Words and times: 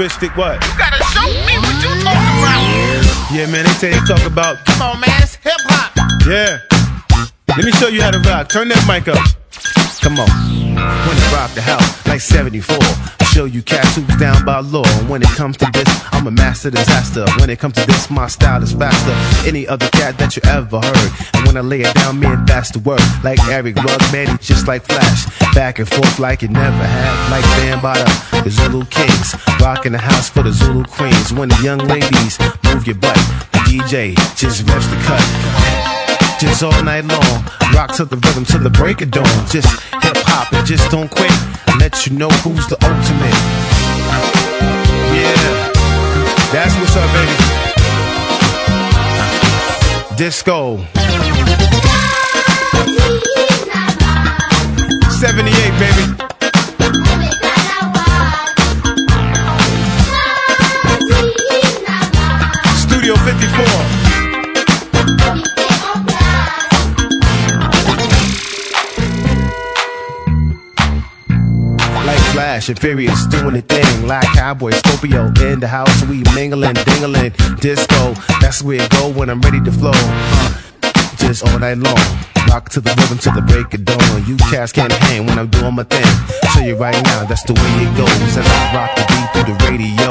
futuristic 0.00 0.34
what? 0.34 0.54
You 0.64 0.78
gotta 0.78 1.02
show 1.12 1.28
me 1.44 1.58
what 1.58 1.76
you 1.82 3.36
Yeah, 3.36 3.46
man, 3.46 3.64
they 3.64 3.72
say 3.72 3.90
they 3.90 3.98
talk 4.06 4.24
about. 4.24 4.56
Come 4.64 4.82
on, 4.82 5.00
man, 5.00 5.10
it's 5.22 5.34
hip 5.36 5.52
hop. 5.64 5.92
Yeah. 6.26 6.58
Let 7.48 7.64
me 7.64 7.72
show 7.72 7.88
you 7.88 8.00
how 8.00 8.10
to 8.10 8.18
rock. 8.20 8.48
Turn 8.48 8.68
that 8.68 8.82
mic 8.88 9.08
up. 9.08 9.18
Come 10.00 10.18
on. 10.18 10.28
When 10.74 11.16
I 11.18 11.32
rock 11.34 11.52
the 11.54 11.60
house 11.60 12.00
like 12.06 12.20
74. 12.20 12.76
Show 13.32 13.44
you 13.44 13.62
cats 13.62 13.94
who's 13.94 14.16
down 14.16 14.44
by 14.44 14.58
law. 14.58 14.82
And 14.84 15.08
when 15.08 15.22
it 15.22 15.28
comes 15.28 15.56
to 15.58 15.70
this, 15.72 15.88
I'm 16.10 16.26
a 16.26 16.30
master 16.30 16.70
disaster. 16.70 17.24
When 17.38 17.48
it 17.48 17.60
comes 17.60 17.74
to 17.74 17.86
this, 17.86 18.10
my 18.10 18.26
style 18.26 18.62
is 18.62 18.72
faster. 18.72 19.14
Any 19.48 19.68
other 19.68 19.88
cat 19.90 20.18
that 20.18 20.34
you 20.34 20.42
ever 20.46 20.80
heard. 20.80 21.10
And 21.34 21.46
when 21.46 21.56
I 21.56 21.60
lay 21.60 21.82
it 21.82 21.94
down, 21.94 22.18
man, 22.18 22.44
that's 22.46 22.72
the 22.72 22.80
word. 22.80 23.00
Like 23.22 23.38
Erik 23.48 23.76
Rug, 23.76 24.00
man, 24.12 24.38
just 24.40 24.66
like 24.66 24.82
Flash. 24.82 25.26
Back 25.54 25.78
and 25.78 25.88
forth 25.88 26.18
like 26.18 26.42
it 26.42 26.50
never 26.50 26.84
had. 26.84 27.30
Like 27.30 27.44
Bambaataa, 27.58 28.44
the 28.44 28.50
Zulu 28.50 28.84
Kings. 28.86 29.34
Rocking 29.60 29.92
the 29.92 29.98
house 29.98 30.28
for 30.30 30.42
the 30.42 30.52
Zulu 30.52 30.84
Queens. 30.84 31.32
When 31.32 31.48
the 31.48 31.60
young 31.62 31.78
ladies 31.78 32.38
move 32.64 32.86
your 32.86 32.96
butt, 32.96 33.16
the 33.52 33.58
DJ 33.66 34.14
just 34.36 34.68
reps 34.68 34.86
the 34.86 34.96
cut 35.04 35.90
just 36.40 36.62
all 36.62 36.82
night 36.82 37.04
long. 37.04 37.44
Rock 37.74 37.92
to 37.96 38.04
the 38.04 38.16
rhythm 38.16 38.44
to 38.46 38.58
the 38.58 38.70
break 38.70 39.02
of 39.02 39.10
dawn. 39.10 39.26
Just 39.50 39.68
hip 40.02 40.16
hop 40.24 40.52
and 40.52 40.66
just 40.66 40.90
don't 40.90 41.10
quit. 41.10 41.30
Let 41.78 42.06
you 42.06 42.16
know 42.16 42.30
who's 42.42 42.66
the 42.66 42.76
ultimate. 42.80 43.34
Yeah, 45.12 45.72
that's 46.52 46.74
what's 46.78 46.96
up, 46.96 47.10
baby. 47.12 47.36
Disco. 50.16 50.99
78, 55.20 55.52
baby. 55.78 56.04
Studio 62.74 63.14
54. 63.16 64.00
like 72.06 72.18
Flash 72.32 72.70
and 72.70 72.78
Furious 72.78 73.26
doing 73.26 73.52
the 73.52 73.60
thing. 73.60 74.06
Like 74.06 74.22
Cowboy 74.32 74.70
Scorpio 74.70 75.26
in 75.42 75.60
the 75.60 75.68
house, 75.68 76.02
we 76.06 76.22
mingling, 76.34 76.72
dingling, 76.76 77.34
disco. 77.60 78.14
That's 78.40 78.62
where 78.62 78.80
it 78.80 78.90
go 78.90 79.10
when 79.10 79.28
I'm 79.28 79.42
ready 79.42 79.60
to 79.64 79.70
flow. 79.70 79.92
Uh, 79.92 80.54
just 81.18 81.46
all 81.46 81.58
night 81.58 81.76
long. 81.76 82.39
Rock 82.50 82.68
to 82.70 82.80
the 82.80 82.90
rhythm 82.98 83.18
to 83.18 83.30
the 83.30 83.42
break 83.46 83.72
of 83.74 83.84
dawn. 83.84 84.26
You 84.26 84.36
cats 84.50 84.72
can't 84.72 84.90
hang 84.90 85.24
when 85.24 85.38
I'm 85.38 85.46
doing 85.48 85.72
my 85.72 85.84
thing. 85.84 86.02
Show 86.50 86.66
you 86.66 86.74
right 86.74 86.98
now, 87.04 87.22
that's 87.24 87.44
the 87.44 87.54
way 87.54 87.72
it 87.86 87.94
goes. 87.94 88.10
As 88.34 88.42
I 88.42 88.74
rock 88.74 88.90
the 88.98 89.06
beat 89.06 89.28
through 89.30 89.54
the 89.54 89.56
radio. 89.70 90.10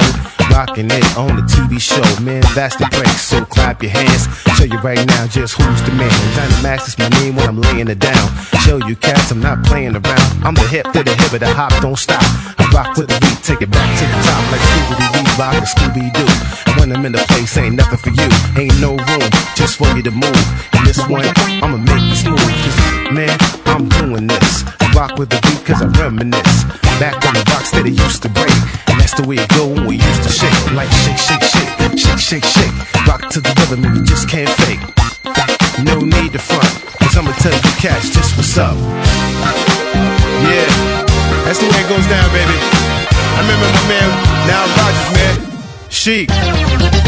Rocking 0.50 0.90
it 0.90 1.04
on 1.16 1.36
the 1.36 1.44
TV 1.46 1.78
show, 1.78 2.02
man, 2.24 2.42
that's 2.56 2.74
the 2.76 2.88
break. 2.90 3.12
So 3.20 3.44
clap 3.44 3.82
your 3.82 3.92
hands. 3.92 4.26
Show 4.56 4.64
you 4.64 4.80
right 4.80 4.98
now 5.06 5.26
just 5.28 5.54
who's 5.54 5.82
the 5.84 5.92
man. 5.92 6.10
Dynamax 6.34 6.88
is 6.88 6.98
my 6.98 7.08
name 7.20 7.36
when 7.36 7.46
I'm 7.46 7.60
laying 7.60 7.88
it 7.88 8.00
down. 8.00 8.26
Show 8.64 8.80
you 8.88 8.96
cats 8.96 9.30
I'm 9.30 9.40
not 9.40 9.62
playing 9.64 9.94
around. 9.94 10.30
I'm 10.42 10.54
the 10.54 10.66
hip 10.66 10.90
to 10.92 11.04
the 11.04 11.14
hip 11.14 11.32
of 11.32 11.40
the 11.40 11.52
hop, 11.54 11.70
don't 11.80 11.96
stop. 11.96 12.24
I 12.58 12.66
rock 12.74 12.96
with 12.96 13.08
the 13.08 13.20
beat, 13.20 13.38
take 13.44 13.62
it 13.62 13.70
back 13.70 13.88
to 14.00 14.04
the 14.04 14.18
top 14.26 14.42
like 14.50 14.64
Scooby 14.64 15.06
Doo, 15.12 15.24
rock 15.38 15.54
and 15.54 15.68
Scooby 15.68 16.06
Doo. 16.16 16.60
When 16.80 16.92
I'm 16.92 17.04
in 17.04 17.12
the 17.12 17.24
place, 17.30 17.56
ain't 17.56 17.76
nothing 17.76 17.98
for 17.98 18.10
you. 18.10 18.28
Ain't 18.58 18.80
no 18.80 18.96
room 18.96 19.30
just 19.54 19.76
for 19.76 19.88
you 19.94 20.02
to 20.02 20.10
move. 20.10 20.44
And 20.72 20.86
this 20.86 20.98
one, 21.06 21.26
I'ma 21.62 21.76
make 21.76 22.02
you 22.02 22.16
Cause 22.36 23.12
man, 23.12 23.36
I'm 23.66 23.88
doing 23.88 24.26
this. 24.26 24.64
Rock 24.94 25.18
with 25.18 25.30
the 25.30 25.40
beat 25.42 25.64
cause 25.66 25.82
I 25.82 25.86
reminisce. 25.98 26.64
Back 26.98 27.24
on 27.26 27.34
the 27.34 27.44
box 27.46 27.70
that 27.72 27.86
it 27.86 27.96
used 27.96 28.22
to 28.22 28.28
break. 28.28 28.52
And 28.88 29.00
that's 29.00 29.14
the 29.14 29.26
way 29.26 29.36
it 29.36 29.48
go 29.50 29.66
when 29.66 29.86
we 29.86 29.96
used 29.96 30.22
to 30.22 30.30
shake. 30.30 30.54
Like 30.72 30.90
shake, 31.04 31.18
shake, 31.18 31.42
shake, 31.42 31.70
shake, 31.98 32.18
shake, 32.18 32.44
shake. 32.44 32.74
Rock 33.06 33.28
to 33.30 33.40
the 33.40 33.52
rhythm 33.58 33.84
and 33.84 33.96
you 33.96 34.04
just 34.04 34.28
can't 34.28 34.50
fake. 34.62 34.82
No 35.84 36.00
need 36.00 36.32
to 36.32 36.38
front. 36.38 36.70
Cause 37.00 37.16
I'ma 37.16 37.32
tell 37.40 37.54
you 37.54 37.72
cash 37.80 38.10
just 38.10 38.36
what's 38.36 38.58
up. 38.58 38.76
Yeah, 40.46 40.68
that's 41.44 41.58
the 41.58 41.66
way 41.66 41.80
it 41.80 41.88
goes 41.88 42.06
down, 42.06 42.28
baby. 42.30 42.58
I 43.34 43.40
remember 43.42 43.68
my 43.74 43.84
man, 43.88 44.08
Nile 44.46 44.70
Rodgers, 44.76 45.10
man. 45.16 45.36
Chic. 45.90 46.99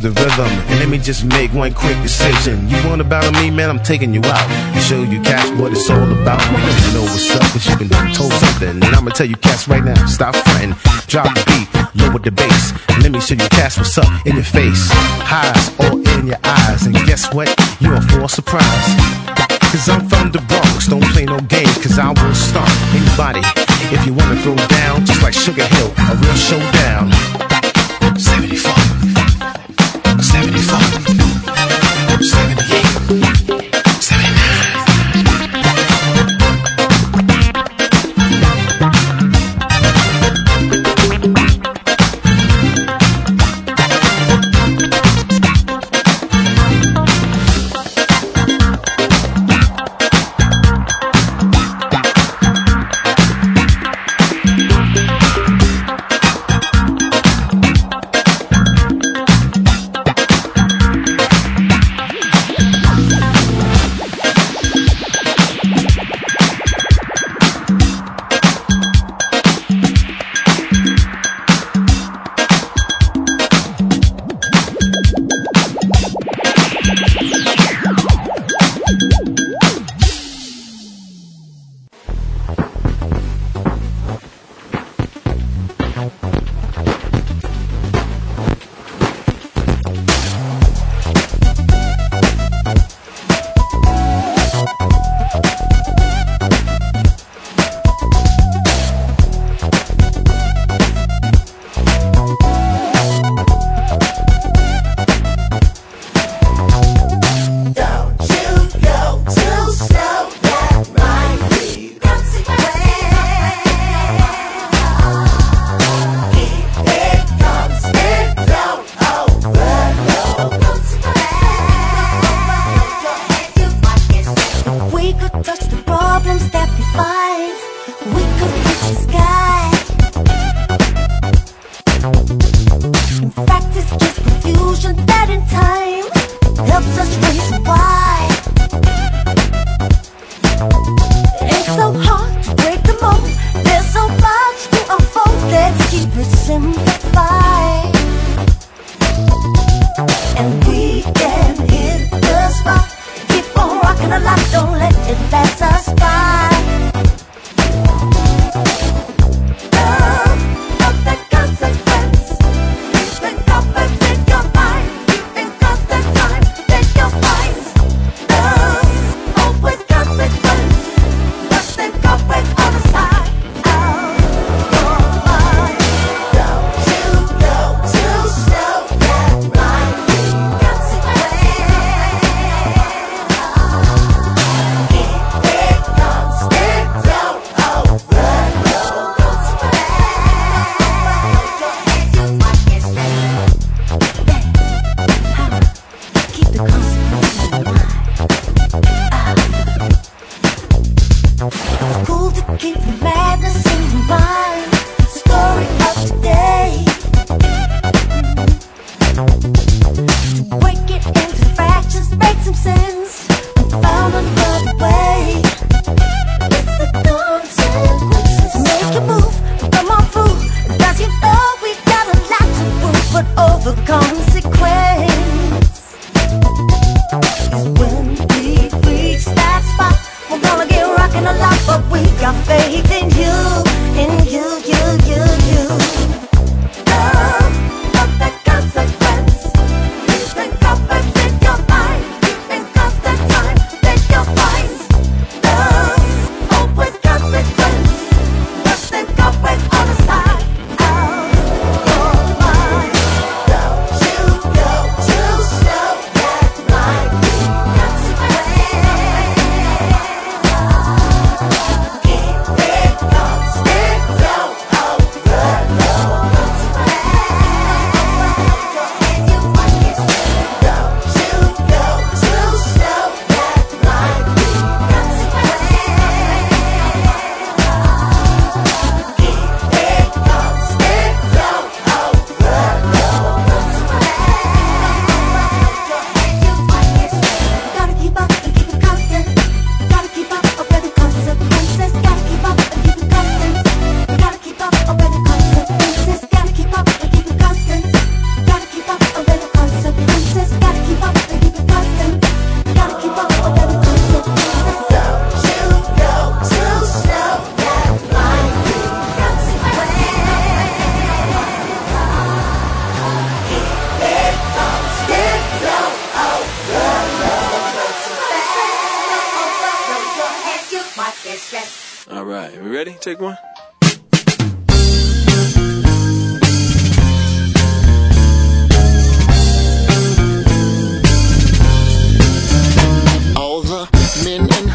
The 0.00 0.10
rhythm. 0.10 0.48
And 0.68 0.80
let 0.80 0.88
me 0.88 0.98
just 0.98 1.24
make 1.24 1.52
one 1.52 1.74
quick 1.74 1.96
decision. 2.02 2.68
You 2.68 2.76
want 2.88 2.98
to 2.98 3.04
battle 3.04 3.32
me, 3.40 3.50
man? 3.50 3.68
I'm 3.68 3.82
taking 3.82 4.14
you 4.14 4.20
out. 4.24 4.50
And 4.50 4.82
show 4.82 5.02
you 5.02 5.20
cats 5.20 5.50
what 5.60 5.72
it's 5.72 5.88
all 5.90 6.10
about. 6.10 6.40
You 6.40 6.92
know 6.96 7.04
what's 7.04 7.30
up, 7.36 7.42
cause 7.52 7.66
you 7.68 7.76
been 7.76 7.88
told 8.14 8.32
something. 8.32 8.80
And 8.80 8.84
I'ma 8.84 9.10
tell 9.10 9.26
you 9.26 9.36
cats 9.36 9.68
right 9.68 9.84
now, 9.84 10.06
stop 10.06 10.34
fronting. 10.36 10.74
Drop 11.06 11.28
the 11.34 11.42
beat, 11.46 11.68
lower 12.00 12.18
the 12.18 12.30
bass. 12.30 12.72
And 12.88 13.02
let 13.02 13.12
me 13.12 13.20
show 13.20 13.34
you 13.34 13.48
cats 13.50 13.76
what's 13.76 13.96
up 13.98 14.08
in 14.26 14.34
your 14.34 14.44
face. 14.44 14.88
Highs 15.28 15.68
all 15.80 16.00
in 16.18 16.26
your 16.26 16.40
eyes. 16.44 16.86
And 16.86 16.94
guess 17.06 17.32
what? 17.34 17.48
You're 17.80 17.96
in 17.96 18.02
for 18.02 18.20
a 18.20 18.28
surprise. 18.28 18.88
Cause 19.70 19.88
I'm 19.88 20.08
from 20.08 20.32
the 20.32 20.40
Bronx, 20.48 20.88
don't 20.88 21.04
play 21.14 21.26
no 21.26 21.38
games, 21.46 21.78
cause 21.78 21.96
I 21.98 22.08
will 22.10 22.34
stomp 22.34 22.68
anybody. 22.90 23.42
If 23.94 24.04
you 24.04 24.14
wanna 24.14 24.34
throw 24.42 24.56
down, 24.66 25.06
just 25.06 25.22
like 25.22 25.34
Sugar 25.34 25.62
Hill, 25.62 25.92
a 26.10 26.16
real 26.16 26.34
showdown. 26.34 27.12
74, 28.18 28.89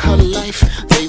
I 0.04 0.16
life. 0.16 0.88
to 0.90 1.05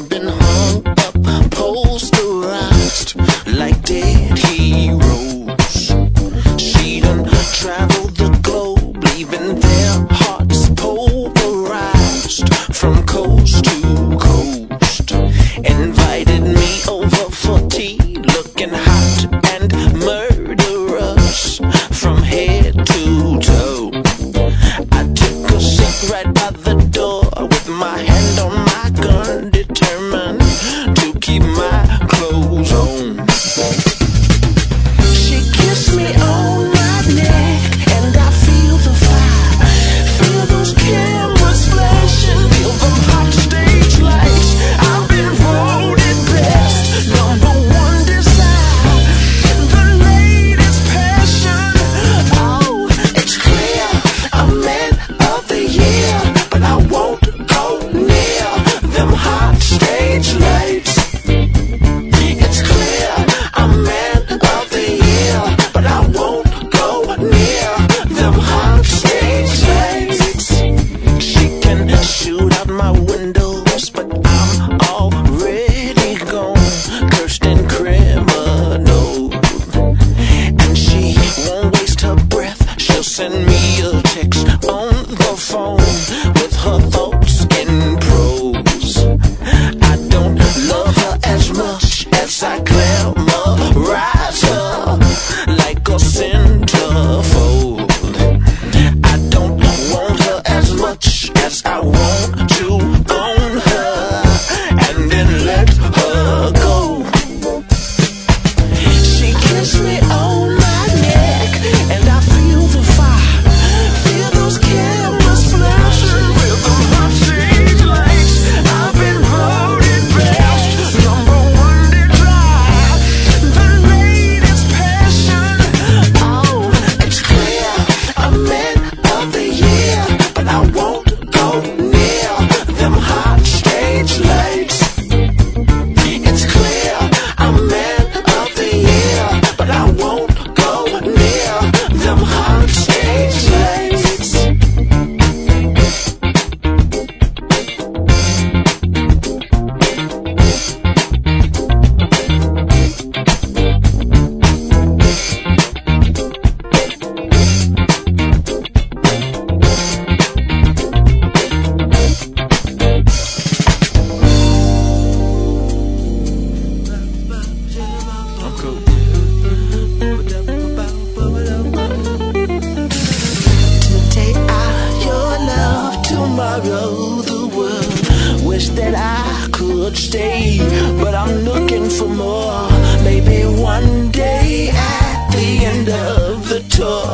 the 177.27 177.47
world. 177.57 178.47
Wish 178.47 178.69
that 178.71 178.95
I 178.95 179.49
could 179.53 179.97
stay, 179.97 180.59
but 181.03 181.15
I'm 181.15 181.35
looking 181.51 181.89
for 181.89 182.09
more. 182.09 182.69
Maybe 183.03 183.39
one 183.61 184.11
day 184.11 184.71
at 184.73 185.31
the 185.31 185.49
end 185.73 185.89
of 185.89 186.49
the 186.49 186.61
tour, 186.77 187.09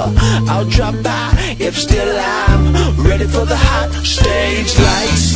I'll 0.51 0.69
drop 0.69 0.95
by 1.03 1.33
if 1.59 1.77
still 1.79 2.17
I'm 2.19 2.65
ready 3.09 3.27
for 3.27 3.45
the 3.45 3.57
hot 3.57 3.91
stage 4.05 4.73
lights. 4.87 5.27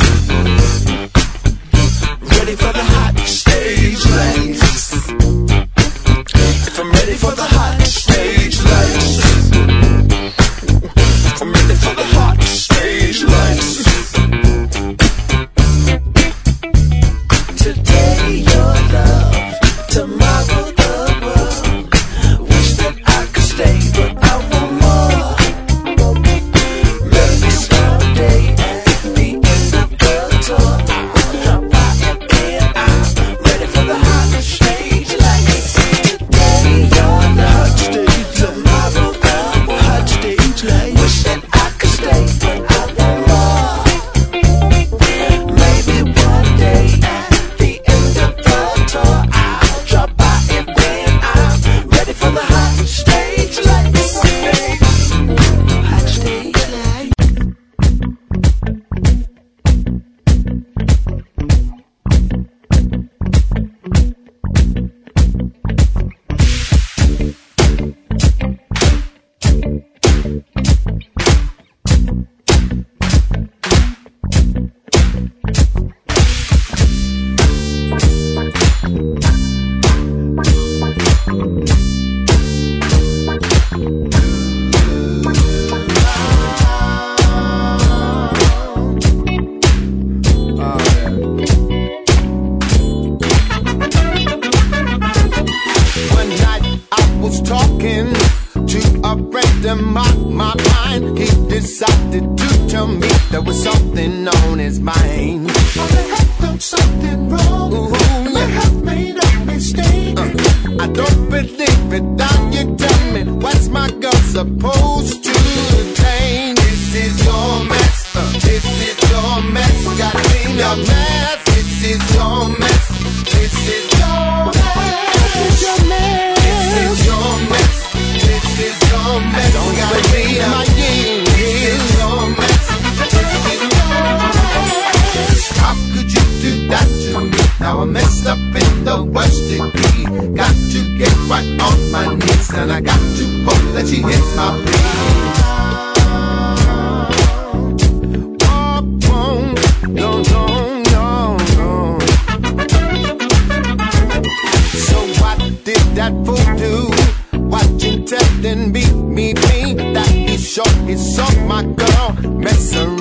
Ready 2.37 2.55
for 2.55 2.71
the 2.79 2.85
hot 2.93 3.17
stage 3.25 4.03
lights. 4.17 5.09
If 6.69 6.79
I'm 6.79 6.91
ready 6.91 7.15
for 7.23 7.31
the 7.31 7.47
hot 7.55 7.81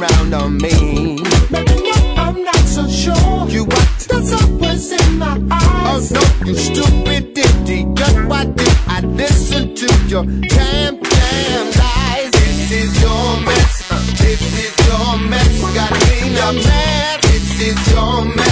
around 0.07 0.35
on 0.35 0.59
me. 0.59 1.17
Maybe 1.51 1.91
I'm 2.17 2.43
not 2.43 2.65
so 2.67 2.89
sure. 2.89 3.49
You 3.49 3.65
what? 3.65 4.07
That's 4.09 4.47
was 4.47 4.93
in 4.93 5.19
my 5.19 5.39
eyes. 5.51 6.13
Oh 6.13 6.41
no, 6.41 6.47
you 6.47 6.55
stupid 6.55 7.35
ditty. 7.35 7.87
Just 7.95 8.17
why 8.27 8.45
did 8.45 8.77
I 8.87 9.01
listen 9.01 9.75
to 9.75 9.87
your 10.07 10.25
damn, 10.25 11.01
damn 11.01 11.67
lies? 11.81 12.31
This 12.33 12.73
is 12.73 13.03
your 13.03 13.41
mess. 13.43 13.89
This 14.19 14.43
is 14.65 14.75
your 14.87 15.19
mess. 15.31 15.75
Got 15.75 15.93
me 15.93 16.35
mad. 16.35 17.23
This 17.23 17.61
is 17.61 17.93
your 17.93 18.25
mess. 18.25 18.46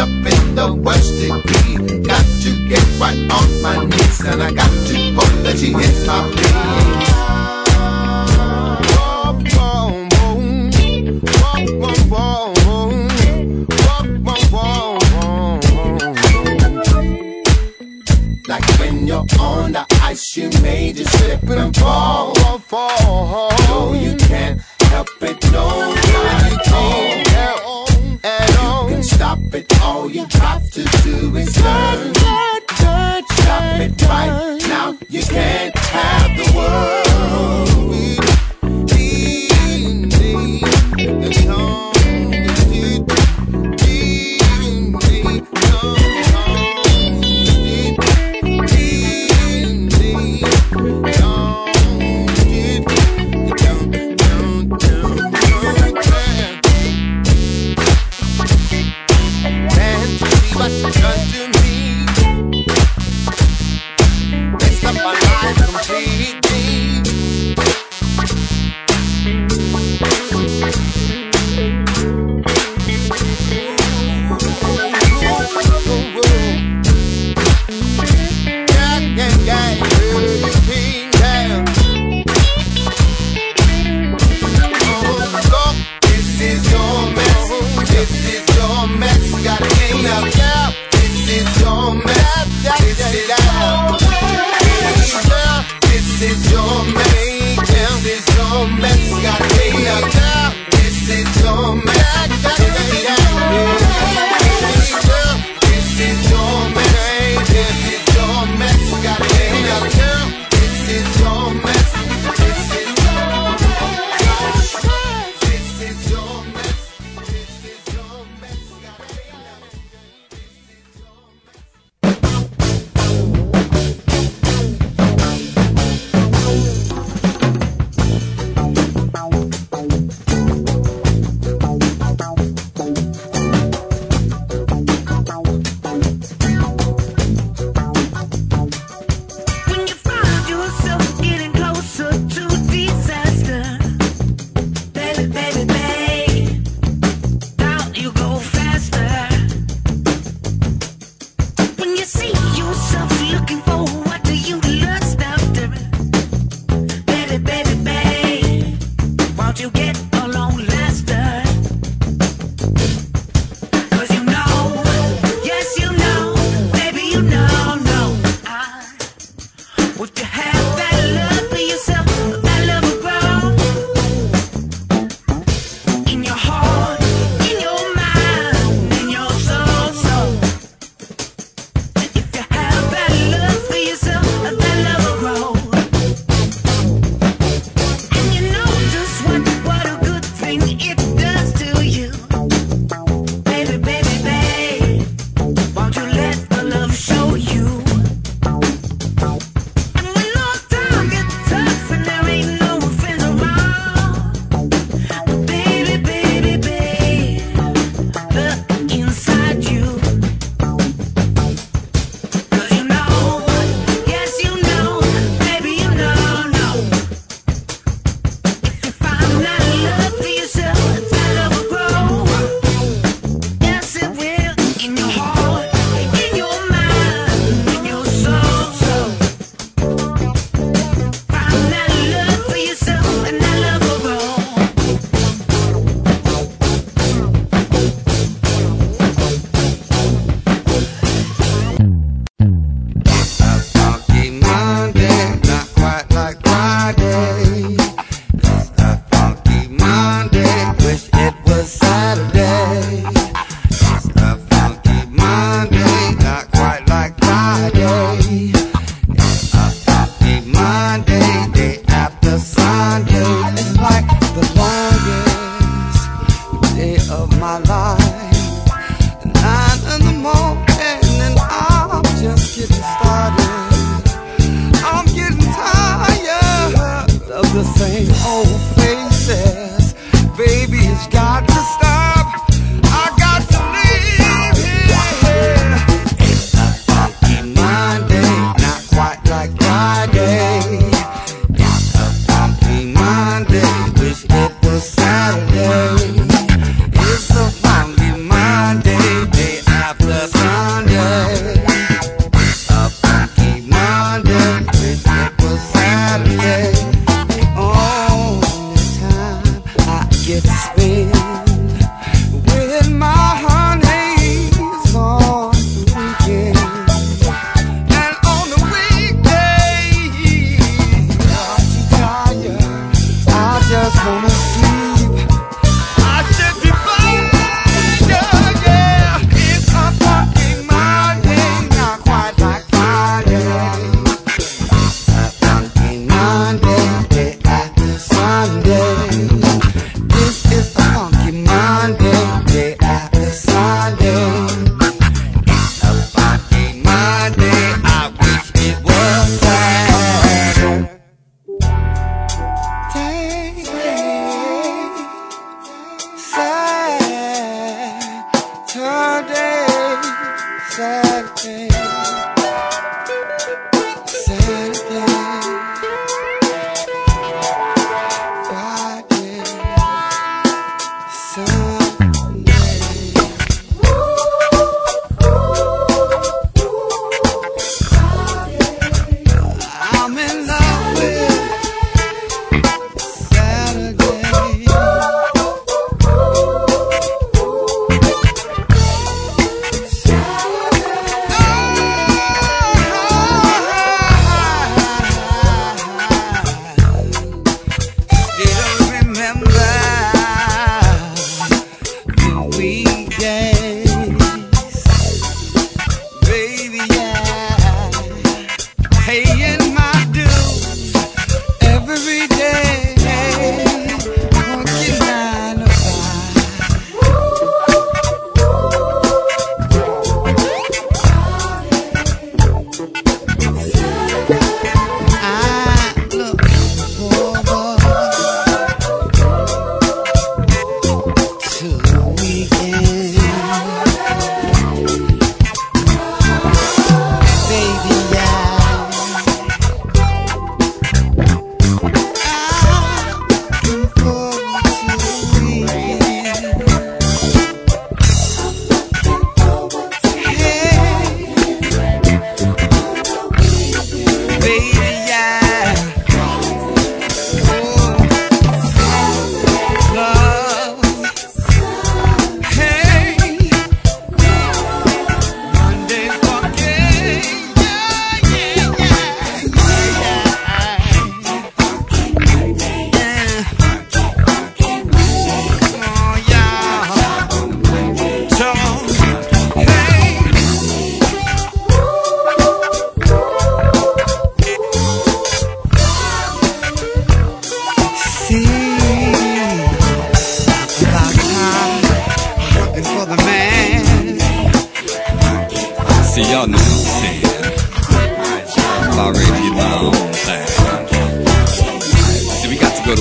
up 0.00 0.08
in 0.08 0.54
the 0.54 0.72
worst 0.72 1.12
degree. 1.20 1.76
Got 2.00 2.24
to 2.42 2.68
get 2.68 2.82
right 2.98 3.20
on 3.30 3.62
my 3.62 3.84
knees, 3.84 4.20
and 4.24 4.42
I 4.42 4.50
got 4.50 4.70
to 4.88 4.96
hope 5.12 5.36
that 5.44 5.58
she 5.58 5.74
is 5.74 6.06
my 6.06 6.30
Like 18.48 18.66
when 18.80 19.06
you're 19.06 19.26
on 19.38 19.72
the 19.72 19.86
ice, 20.02 20.36
you 20.36 20.50
may 20.62 20.92
just 20.92 21.12
slip 21.18 21.42
and 21.42 21.76
fall. 21.76 22.39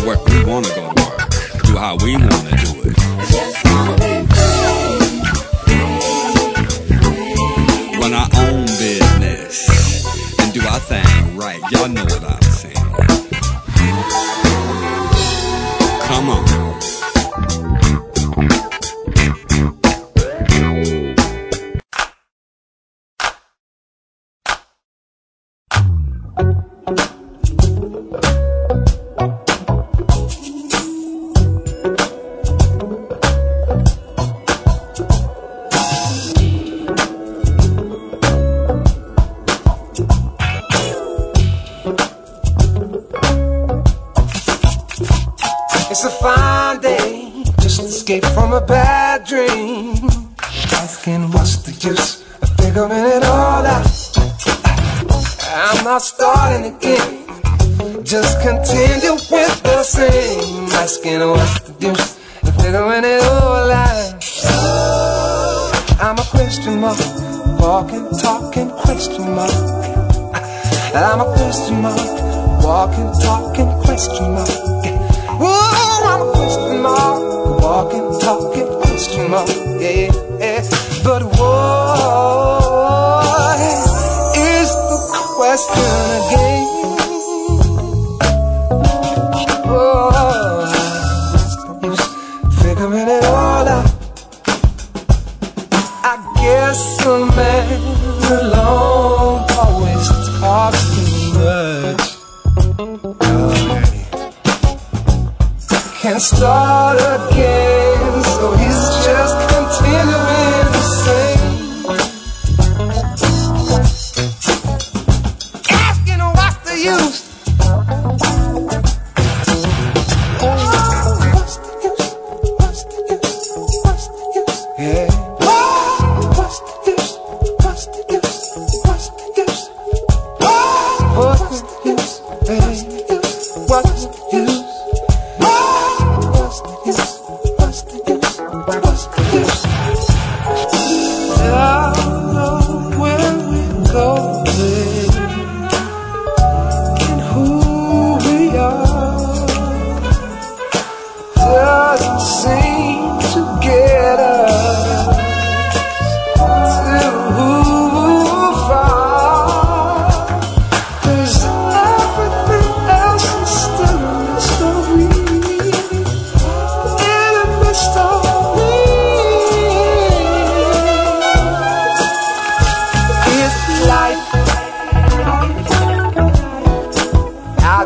work 0.09 0.25
we 0.25 0.43
wanna 0.43 0.67
go 0.69 0.91
to 0.91 1.03
work, 1.03 1.29
do 1.65 1.77
how 1.77 1.95
we 1.97 2.17
wanna 2.17 2.57
do 2.57 2.71
it. 2.71 2.78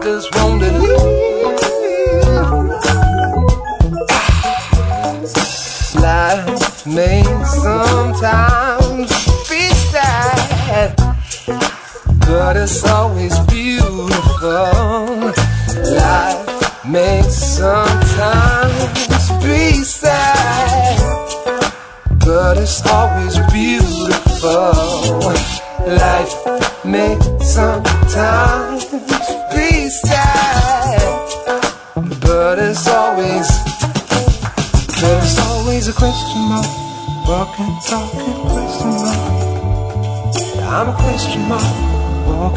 just 0.04 0.36
wanna 0.36 0.70
live. 0.80 1.64
Life 6.02 6.86
may 6.86 7.24
sometimes 7.46 9.10
be 9.50 9.70
sad, 9.92 10.94
but 12.28 12.58
it's 12.58 12.84
always 12.86 13.38
beautiful. 13.48 15.32
Life 15.96 16.86
makes 16.86 17.36
sometimes. 17.36 18.03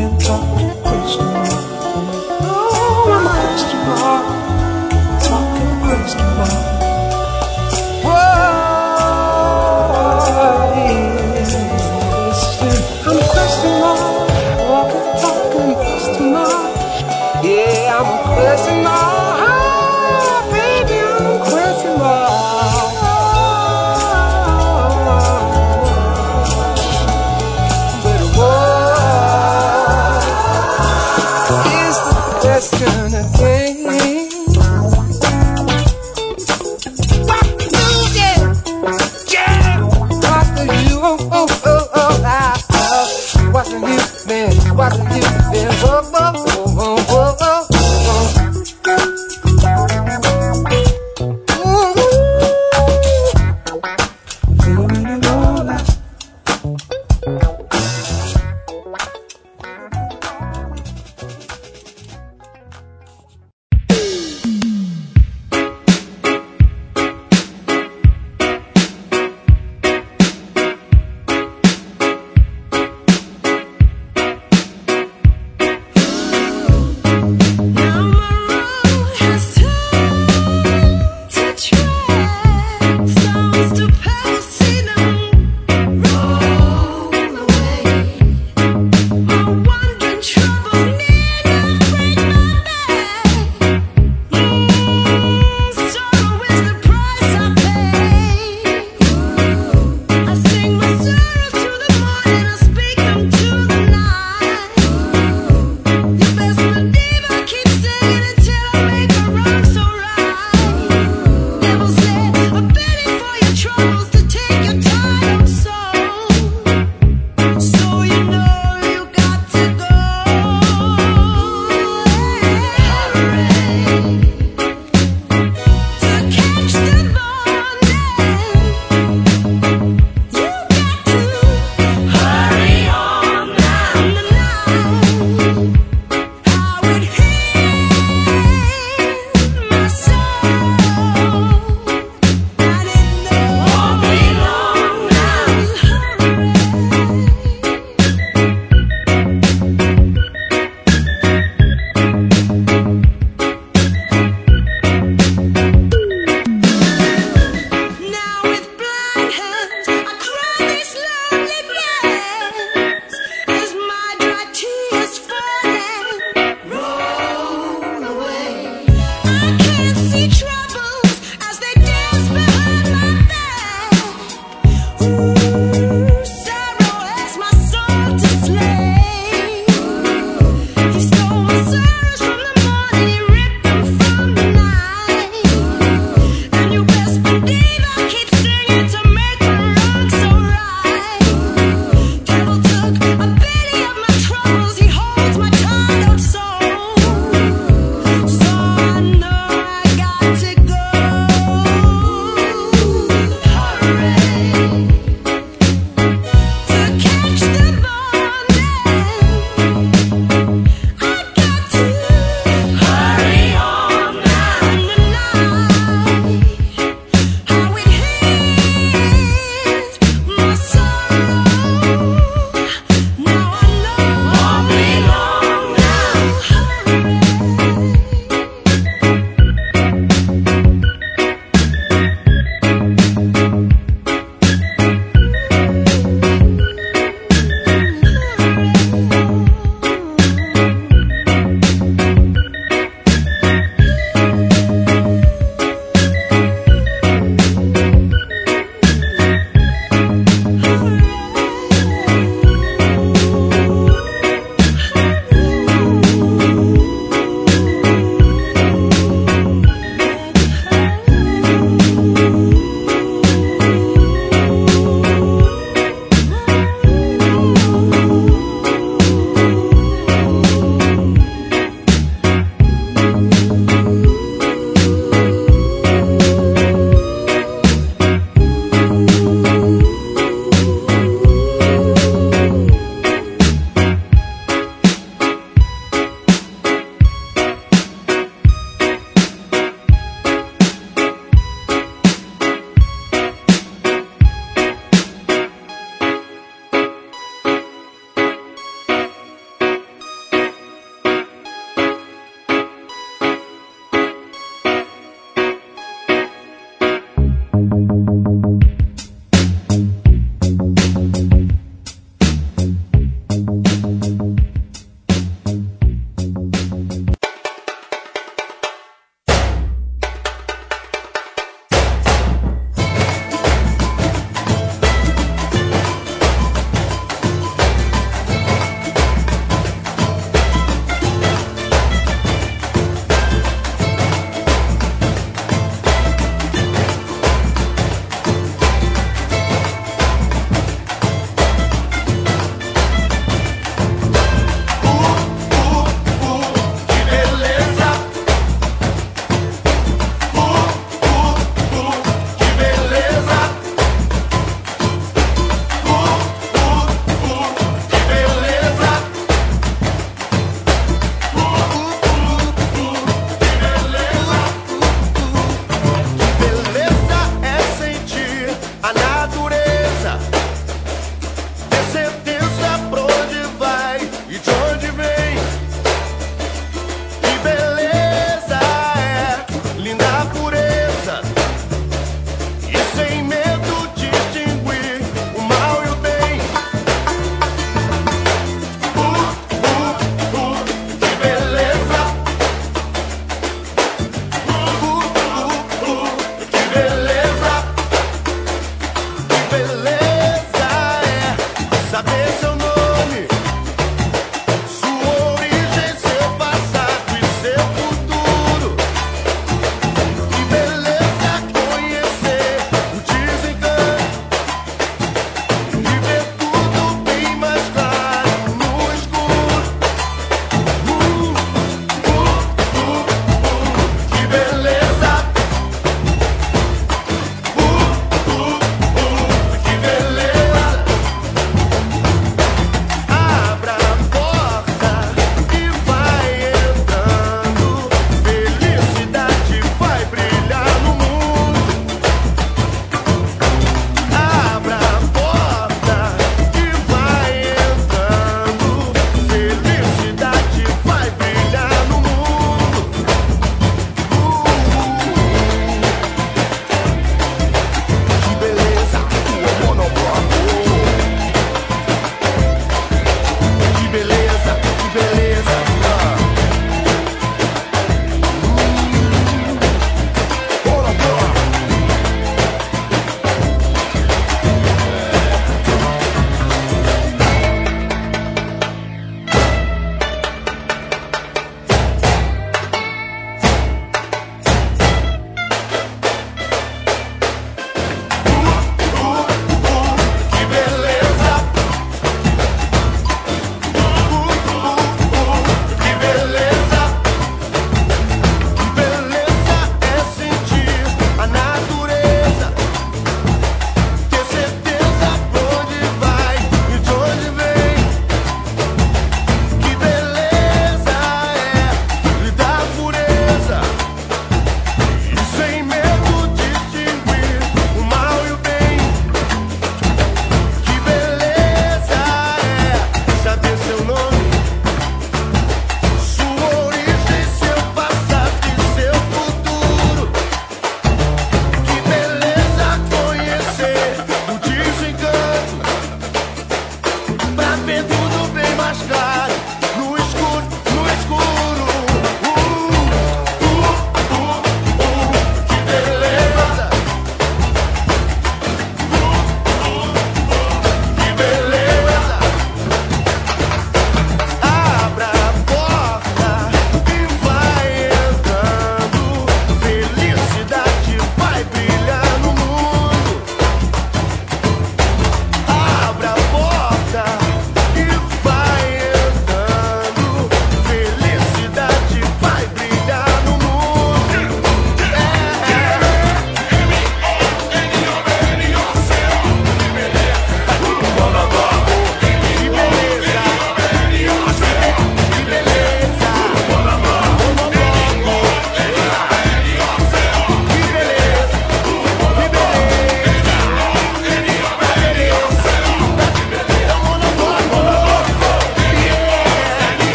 can 0.00 0.18
talk. 0.18 0.79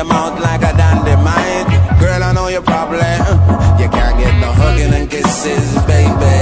your 0.00 0.08
mouth 0.08 0.40
like 0.40 0.62
a 0.62 0.72
dynamite. 0.80 1.68
Girl, 2.00 2.22
I 2.22 2.32
know 2.32 2.48
your 2.48 2.62
problem. 2.62 3.20
You 3.80 3.88
can't 3.96 4.16
get 4.18 4.34
no 4.40 4.50
hugging 4.50 4.94
and 4.94 5.10
kisses, 5.10 5.74
baby. 5.84 6.40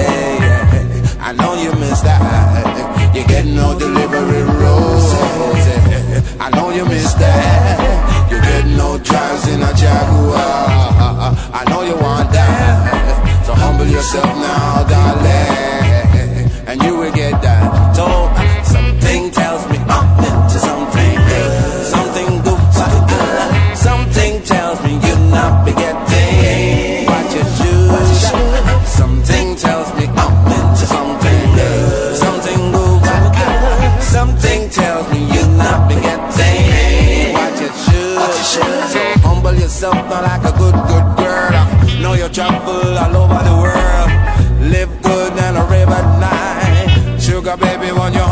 I 1.18 1.32
know 1.32 1.54
you 1.64 1.72
miss 1.82 2.00
that. 2.02 3.14
You 3.16 3.26
get 3.26 3.46
no 3.46 3.76
delivery 3.76 4.44
roses. 4.62 6.22
I 6.38 6.50
know 6.54 6.70
you 6.70 6.84
miss 6.84 7.12
that. 7.14 8.30
You 8.30 8.38
get 8.40 8.64
no 8.80 8.96
drives 8.98 9.48
in 9.48 9.61
a 9.61 9.72
Jaguar. 9.74 11.34
I 11.61 11.64
know 11.68 11.82
you 11.82 11.96
want 11.96 12.30
that. 12.30 13.44
So 13.44 13.54
humble 13.54 13.86
yourself 13.86 14.30
now, 14.38 14.86
darling. 14.92 16.46
And 16.68 16.80
you 16.84 16.96
will 16.96 17.12
baby, 47.59 47.92
when 47.92 48.14
you. 48.14 48.28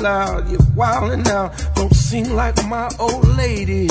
loud, 0.00 0.50
you're 0.50 0.60
wildin' 0.76 1.26
out. 1.28 1.52
Don't 1.74 1.94
seem 1.94 2.30
like 2.30 2.56
my 2.66 2.90
old 2.98 3.26
lady. 3.36 3.88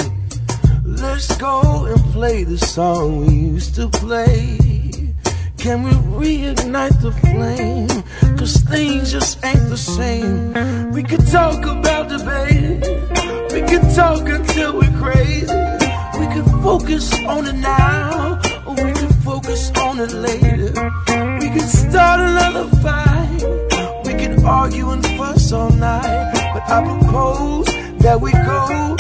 Let's 0.84 1.36
go 1.38 1.86
and 1.86 2.04
play 2.12 2.44
the 2.44 2.58
song 2.58 3.26
we 3.26 3.34
used 3.34 3.76
to 3.76 3.88
play. 3.90 4.58
Can 5.58 5.84
we 5.84 5.92
reignite 5.92 7.02
the 7.02 7.12
flame? 7.12 7.88
Cause 8.38 8.58
things 8.58 9.12
just 9.12 9.44
ain't 9.46 9.70
the 9.70 9.78
same. 9.78 10.92
We 10.92 11.04
could 11.04 11.26
talk 11.28 11.64
about 11.66 12.10
the 12.10 12.20
baby. 12.34 12.76
We 13.54 13.62
could 13.68 13.94
talk 13.96 14.28
until 14.28 14.78
we're 14.78 14.98
crazy. 14.98 15.54
We 16.20 16.28
could 16.34 16.50
focus 16.64 17.14
on 17.26 17.48
it 17.48 17.56
now, 17.56 18.40
or 18.66 18.76
we 18.86 18.92
could 18.94 19.16
focus 19.24 19.72
on 19.78 20.00
it 20.00 20.12
later. 20.14 20.72
We 21.40 21.50
could 21.50 21.70
start 21.70 22.20
another 22.22 22.68
fight. 22.78 23.40
We 24.06 24.14
could 24.14 24.44
argue 24.44 24.90
and 24.92 25.06
fuss 25.18 25.52
all 25.52 25.70
night. 25.72 25.89
I 26.72 26.84
propose 26.84 27.66
that 27.98 28.22
we 28.22 28.32
go 28.32 28.96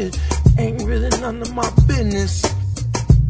shit 0.00 0.18
ain't 0.58 0.82
really 0.82 1.10
none 1.20 1.42
of 1.42 1.54
my 1.54 1.68
business. 1.86 2.42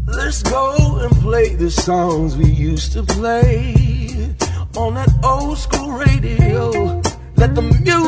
Let's 0.07 0.43
go 0.43 0.99
and 1.03 1.13
play 1.21 1.55
the 1.55 1.71
songs 1.71 2.37
we 2.37 2.47
used 2.47 2.93
to 2.93 3.03
play 3.03 3.75
on 4.77 4.95
that 4.95 5.11
old 5.25 5.59
school 5.59 5.93
radio. 5.93 6.71
Let 7.37 7.55
the 7.55 7.63
music 7.63 8.00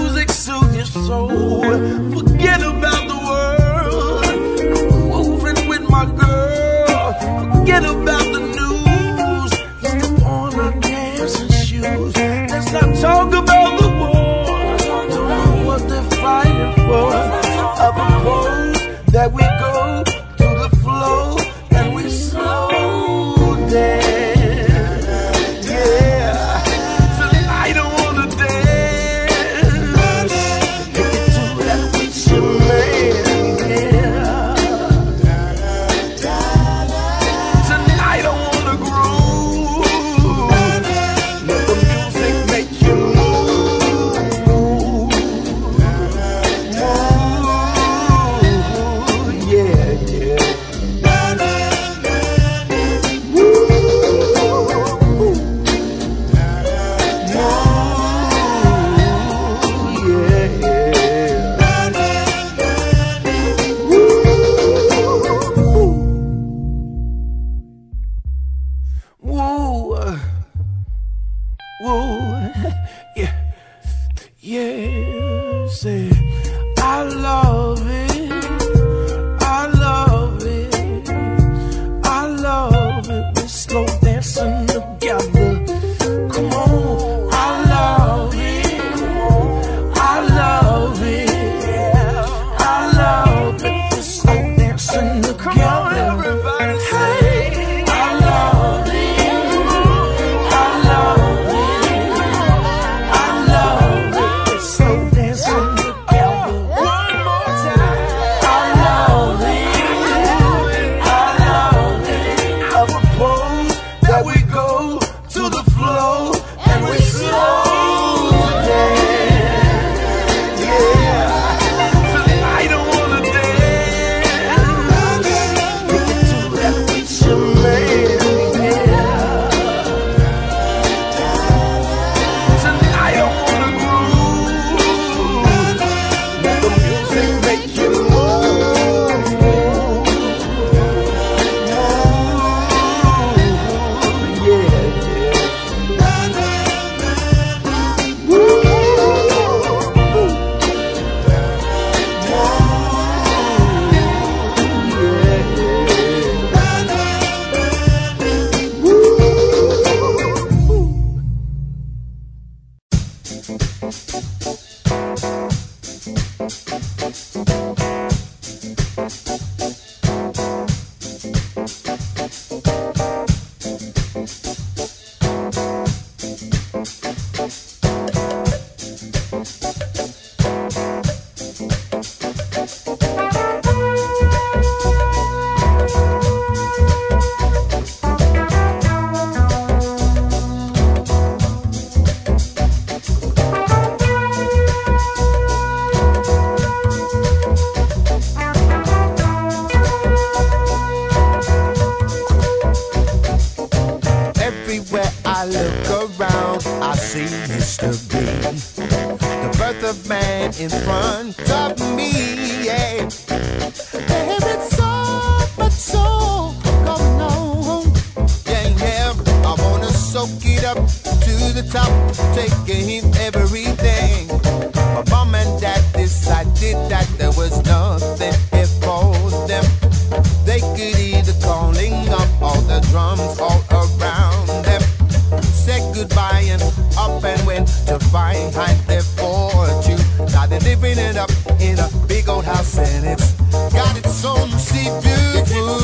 stood 236.03 236.19
and 236.49 236.63
up 236.97 237.25
and 237.25 237.47
went 237.47 237.69
to 237.87 237.99
find 238.11 238.53
their 238.87 239.03
fortune. 239.03 239.99
Now 240.33 240.47
they're 240.47 240.61
living 240.61 240.99
it 240.99 241.17
up 241.17 241.31
in 241.61 241.79
a 241.79 241.89
big 242.07 242.29
old 242.29 242.45
house 242.45 242.79
and 242.79 243.07
it's 243.07 243.33
got 243.73 243.97
its 243.97 244.25
own 244.25 244.51
sea 244.59 244.91
beautiful. 245.03 245.81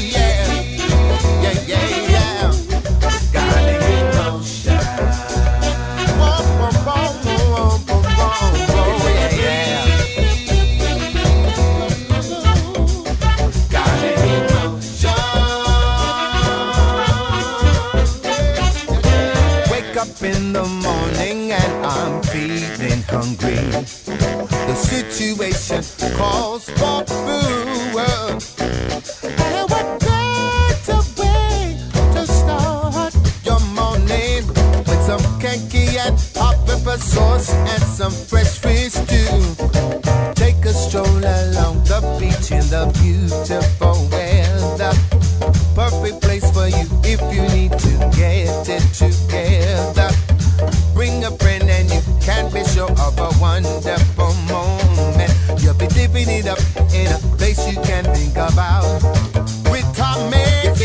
Yeah, 0.00 0.62
yeah, 1.42 1.64
yeah. 1.66 1.97
situation 24.98 25.82
calls 26.16 26.68
for 26.70 27.04
boo. 27.04 27.98
And 29.22 29.70
what 29.70 29.86
better 30.00 31.00
way 31.18 31.78
to 32.14 32.26
start 32.26 33.14
your 33.44 33.60
morning 33.78 34.46
with 34.88 35.02
some 35.06 35.22
cakey 35.38 35.96
and 36.04 36.18
hot 36.34 36.56
pepper 36.66 36.98
sauce 36.98 37.52
and 37.54 37.82
some 37.82 38.10
fresh 38.12 38.58
fish 38.58 38.94
too. 39.10 39.38
Take 40.34 40.64
a 40.64 40.72
stroll 40.72 41.06
along 41.06 41.84
the 41.84 42.00
beach 42.18 42.50
in 42.50 42.66
the 42.74 42.90
beautiful 42.98 43.96
weather. 44.10 44.94
Perfect 45.76 46.20
place 46.22 46.50
for 46.50 46.66
you 46.66 46.86
if 47.04 47.20
you 47.32 47.42
need 47.54 47.72
to 47.86 47.92
get 48.18 48.68
it 48.68 48.86
together. 48.94 50.10
Bring 50.92 51.24
a 51.24 51.30
friend 51.38 51.70
and 51.70 51.88
you 51.88 52.00
can 52.20 52.52
be 52.52 52.64
sure 52.64 52.90
of 52.90 53.16
a 53.18 53.30
wonderful 53.40 54.07
living 56.18 56.38
it 56.38 56.46
up 56.46 56.58
in 56.92 57.06
a 57.12 57.18
place 57.36 57.66
you 57.70 57.80
can 57.82 58.04
think 58.14 58.34
about. 58.36 59.02
With 59.70 59.86
Tom 59.96 60.30
Mays. 60.30 60.77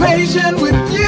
Impatient 0.00 0.62
with 0.62 0.92
you, 0.94 0.99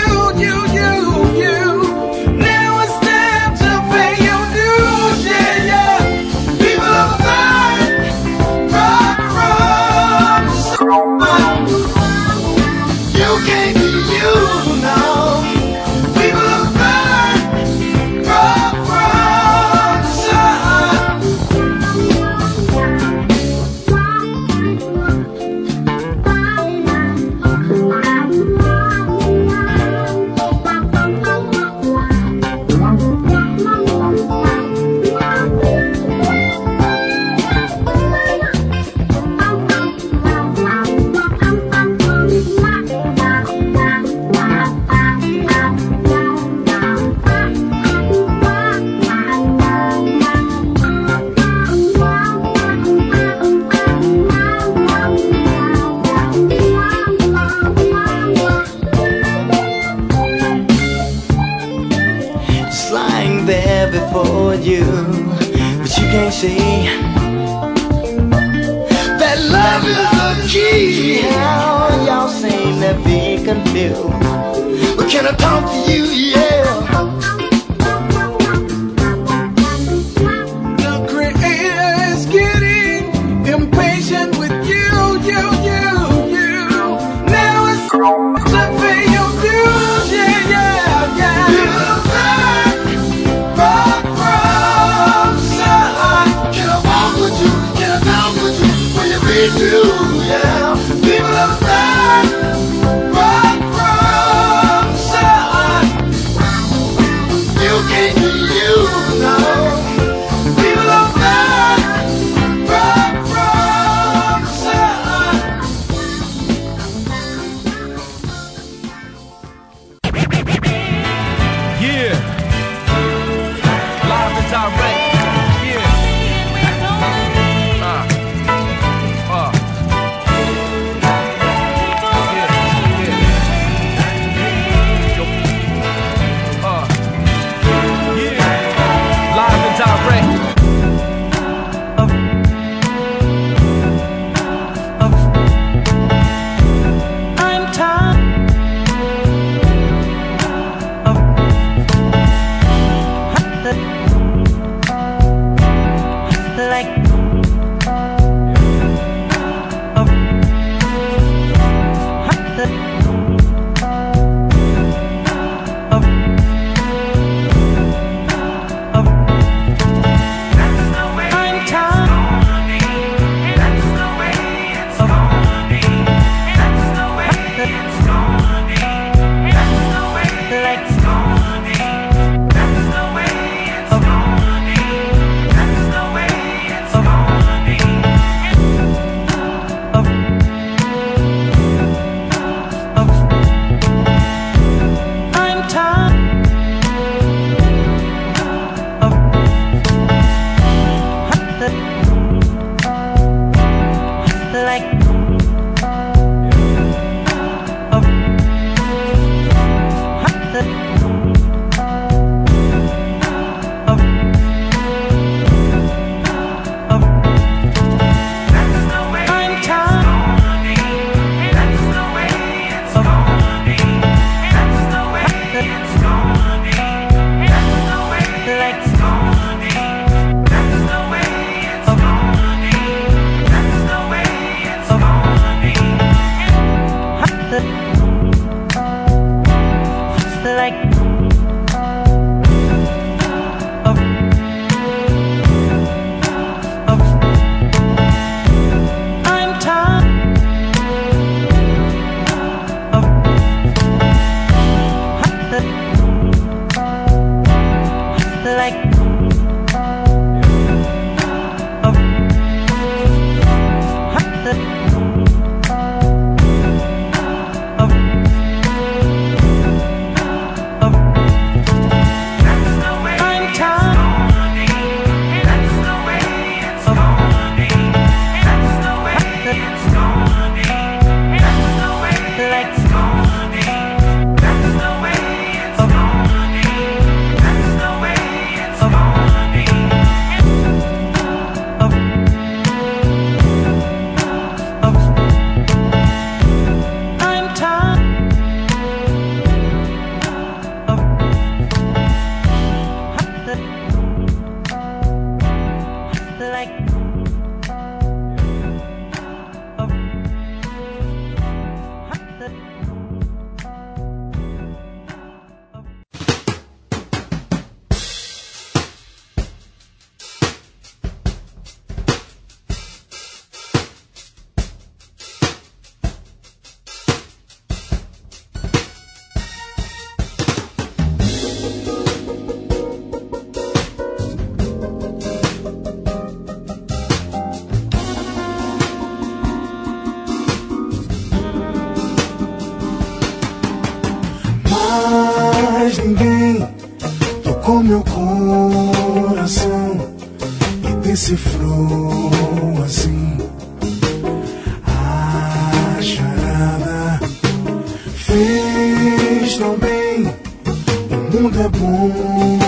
mundo 361.42 361.60
é 361.60 361.68
bom 361.68 362.61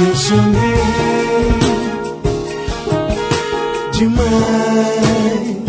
eu 0.00 0.16
sonhei. 0.16 0.78
Demais 3.92 5.67